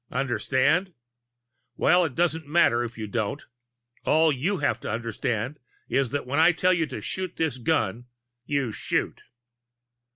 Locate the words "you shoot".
8.43-9.21